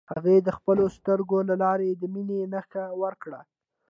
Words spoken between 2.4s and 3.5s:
نښه ورکړه.